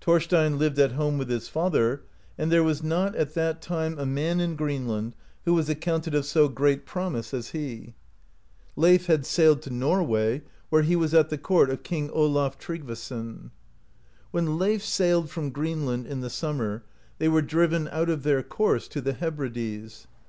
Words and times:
Thorstein 0.00 0.58
lived 0.58 0.80
at 0.80 0.90
home 0.94 1.16
with 1.16 1.28
his 1.28 1.46
father, 1.48 2.02
and 2.36 2.50
there 2.50 2.64
was 2.64 2.82
not 2.82 3.14
at 3.14 3.34
that 3.34 3.62
time 3.62 3.96
a 4.00 4.04
man 4.04 4.40
in 4.40 4.56
Greenland 4.56 5.14
who 5.44 5.54
was 5.54 5.68
accounted 5.68 6.12
of 6.12 6.26
so 6.26 6.48
great 6.48 6.84
promise 6.86 7.32
as 7.32 7.50
he. 7.50 7.94
Leif 8.74 9.06
had 9.06 9.24
sailed 9.24 9.58
(32) 9.58 9.70
to 9.70 9.76
Nor 9.76 10.02
way, 10.02 10.42
where 10.70 10.82
he 10.82 10.96
was 10.96 11.14
at 11.14 11.28
the 11.30 11.38
court 11.38 11.70
of 11.70 11.84
King 11.84 12.10
Olaf 12.10 12.58
Tryggvason. 12.58 13.52
When 14.32 14.58
Leif 14.58 14.82
sailed 14.84 15.30
from 15.30 15.50
Greenland, 15.50 16.04
in 16.08 16.18
the 16.20 16.30
summer, 16.30 16.82
they 17.18 17.28
were 17.28 17.40
driven 17.40 17.86
out 17.92 18.08
of 18.10 18.24
their 18.24 18.42
course 18.42 18.88
to 18.88 19.00
the 19.00 19.12
Hebrides. 19.12 20.08